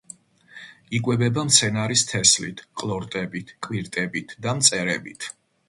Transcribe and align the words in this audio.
იკვებება 0.99 1.43
მცენარის 1.49 2.03
თესლით, 2.13 2.65
ყლორტებით, 2.83 3.55
კვირტებით 3.69 4.37
და 4.49 4.59
მწერებით. 4.61 5.33